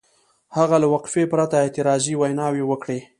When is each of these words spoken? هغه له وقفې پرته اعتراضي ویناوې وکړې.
هغه 0.57 0.75
له 0.83 0.87
وقفې 0.93 1.23
پرته 1.31 1.55
اعتراضي 1.59 2.13
ویناوې 2.17 2.63
وکړې. 2.67 2.99